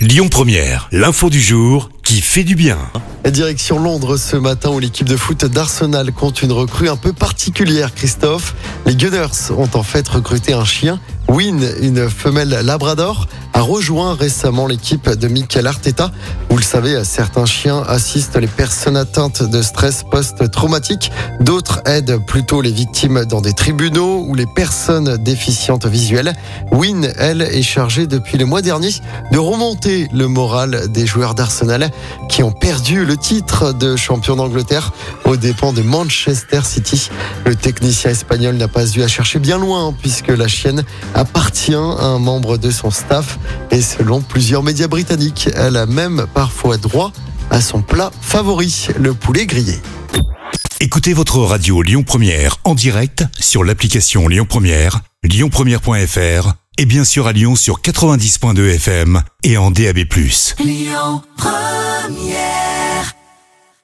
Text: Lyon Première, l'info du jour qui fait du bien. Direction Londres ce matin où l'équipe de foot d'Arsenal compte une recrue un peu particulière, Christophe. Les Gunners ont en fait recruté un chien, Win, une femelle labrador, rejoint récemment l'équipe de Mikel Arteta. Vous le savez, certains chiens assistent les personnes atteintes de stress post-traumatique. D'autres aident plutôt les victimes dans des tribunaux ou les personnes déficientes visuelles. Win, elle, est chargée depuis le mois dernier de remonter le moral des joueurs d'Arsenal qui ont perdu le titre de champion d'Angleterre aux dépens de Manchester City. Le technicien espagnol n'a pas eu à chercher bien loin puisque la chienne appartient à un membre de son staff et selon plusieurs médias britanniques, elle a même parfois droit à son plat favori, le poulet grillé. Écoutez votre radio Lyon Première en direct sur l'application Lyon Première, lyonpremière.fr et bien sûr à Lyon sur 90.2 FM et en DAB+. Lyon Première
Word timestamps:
Lyon 0.00 0.30
Première, 0.30 0.88
l'info 0.92 1.28
du 1.28 1.42
jour 1.42 1.90
qui 2.02 2.22
fait 2.22 2.42
du 2.42 2.54
bien. 2.54 2.78
Direction 3.30 3.78
Londres 3.78 4.16
ce 4.16 4.34
matin 4.34 4.70
où 4.70 4.78
l'équipe 4.78 5.06
de 5.06 5.14
foot 5.14 5.44
d'Arsenal 5.44 6.10
compte 6.12 6.40
une 6.40 6.52
recrue 6.52 6.88
un 6.88 6.96
peu 6.96 7.12
particulière, 7.12 7.94
Christophe. 7.94 8.54
Les 8.86 8.96
Gunners 8.96 9.52
ont 9.54 9.68
en 9.74 9.82
fait 9.82 10.08
recruté 10.08 10.54
un 10.54 10.64
chien, 10.64 10.98
Win, 11.28 11.62
une 11.82 12.08
femelle 12.08 12.48
labrador, 12.48 13.28
rejoint 13.60 14.14
récemment 14.14 14.66
l'équipe 14.66 15.08
de 15.08 15.28
Mikel 15.28 15.66
Arteta. 15.66 16.10
Vous 16.48 16.56
le 16.56 16.62
savez, 16.62 17.02
certains 17.04 17.46
chiens 17.46 17.82
assistent 17.86 18.36
les 18.36 18.46
personnes 18.46 18.96
atteintes 18.96 19.42
de 19.42 19.62
stress 19.62 20.04
post-traumatique. 20.10 21.10
D'autres 21.40 21.80
aident 21.86 22.24
plutôt 22.26 22.60
les 22.60 22.72
victimes 22.72 23.24
dans 23.24 23.40
des 23.40 23.52
tribunaux 23.52 24.24
ou 24.26 24.34
les 24.34 24.46
personnes 24.46 25.16
déficientes 25.16 25.86
visuelles. 25.86 26.32
Win, 26.72 27.12
elle, 27.18 27.42
est 27.42 27.62
chargée 27.62 28.06
depuis 28.06 28.38
le 28.38 28.46
mois 28.46 28.62
dernier 28.62 28.90
de 29.32 29.38
remonter 29.38 30.08
le 30.12 30.26
moral 30.26 30.90
des 30.90 31.06
joueurs 31.06 31.34
d'Arsenal 31.34 31.90
qui 32.28 32.42
ont 32.42 32.52
perdu 32.52 33.04
le 33.04 33.16
titre 33.16 33.72
de 33.72 33.96
champion 33.96 34.36
d'Angleterre 34.36 34.92
aux 35.24 35.36
dépens 35.36 35.72
de 35.72 35.82
Manchester 35.82 36.60
City. 36.64 37.10
Le 37.44 37.54
technicien 37.54 38.10
espagnol 38.10 38.56
n'a 38.56 38.68
pas 38.68 38.86
eu 38.90 39.02
à 39.02 39.08
chercher 39.08 39.38
bien 39.38 39.58
loin 39.58 39.94
puisque 40.00 40.28
la 40.28 40.48
chienne 40.48 40.84
appartient 41.14 41.74
à 41.74 41.78
un 41.78 42.18
membre 42.18 42.58
de 42.58 42.70
son 42.70 42.90
staff 42.90 43.38
et 43.70 43.80
selon 43.80 44.20
plusieurs 44.20 44.62
médias 44.62 44.88
britanniques, 44.88 45.48
elle 45.54 45.76
a 45.76 45.86
même 45.86 46.26
parfois 46.34 46.76
droit 46.76 47.12
à 47.50 47.60
son 47.60 47.82
plat 47.82 48.10
favori, 48.20 48.88
le 48.98 49.14
poulet 49.14 49.46
grillé. 49.46 49.74
Écoutez 50.80 51.12
votre 51.12 51.38
radio 51.38 51.82
Lyon 51.82 52.02
Première 52.02 52.56
en 52.64 52.74
direct 52.74 53.24
sur 53.38 53.64
l'application 53.64 54.28
Lyon 54.28 54.46
Première, 54.48 55.00
lyonpremière.fr 55.22 56.54
et 56.78 56.86
bien 56.86 57.04
sûr 57.04 57.26
à 57.26 57.32
Lyon 57.32 57.56
sur 57.56 57.80
90.2 57.80 58.74
FM 58.76 59.22
et 59.42 59.58
en 59.58 59.70
DAB+. 59.70 59.98
Lyon 60.58 61.22
Première 61.36 62.09